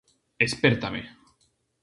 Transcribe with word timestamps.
Espértame. 0.45 1.01